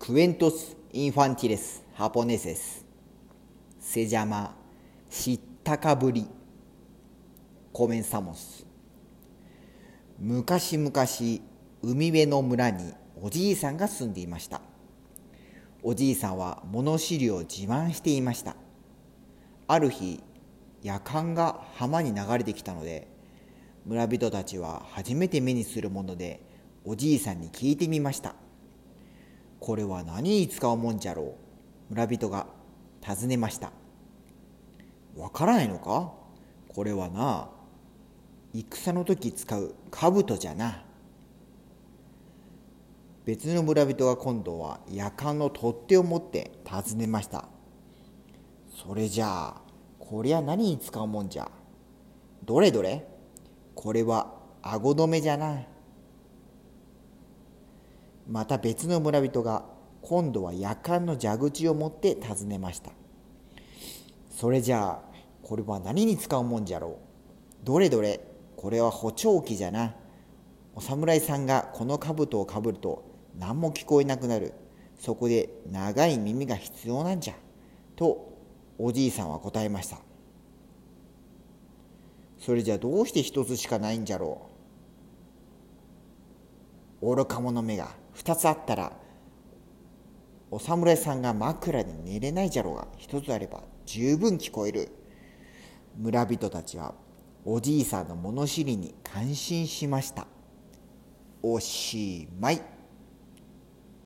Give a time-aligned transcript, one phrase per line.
[0.00, 2.86] クエントス・インファンティレス・ハポネセス
[3.78, 4.56] セジャマ・
[5.10, 6.26] シッタカブリ
[7.70, 8.64] コメンサモス
[10.18, 10.90] 昔々
[11.82, 14.62] 海辺の村におじいさんが住んでいました
[15.82, 18.56] おじいさんは物知りを自慢していました
[19.68, 20.22] ある日
[20.82, 23.06] 夜間が浜に流れてきたので
[23.84, 26.40] 村人たちは初めて目にするもので
[26.86, 28.34] おじいさんに聞いてみました
[29.60, 31.34] これは何に使うもんじゃろう？
[31.90, 32.46] 村人が
[33.02, 33.70] 尋ねました。
[35.16, 36.12] わからないのか？
[36.68, 37.50] これはな
[38.54, 40.82] 戦の時使う兜じゃな。
[43.26, 47.44] 別の村人が今度は夜間の取っ手を持って尋ねました。
[48.82, 49.60] それじゃあ
[49.98, 51.50] こりゃ何に使うもんじゃ？
[52.44, 53.06] どれどれ？
[53.74, 55.60] これは顎止めじゃな。
[55.60, 55.68] い
[58.30, 59.64] また別の村人が
[60.02, 62.92] 今度は夜間の蛇口を持って尋ねました。
[64.30, 65.10] それじゃあ
[65.42, 67.00] これは何に使うもんじゃろ
[67.62, 67.66] う?
[67.66, 68.20] どれどれ?
[68.56, 69.96] これは補聴器じゃな。
[70.76, 73.04] お侍さんがこの兜をかぶると
[73.36, 74.54] 何も聞こえなくなる。
[74.96, 77.34] そこで長い耳が必要なんじゃ。
[77.96, 78.32] と
[78.78, 79.98] おじいさんは答えました。
[82.38, 84.59] それじゃどうして一つしかないんじゃろう?
[87.02, 88.92] 愚か者目が2つあったら
[90.50, 94.88] お侍さんが枕で寝れないじゃろうが1つあれば十分聞こえる。
[95.96, 96.94] 村人たちは
[97.44, 100.26] おじいさんの物知りに感心しました。
[101.42, 102.60] おしまい。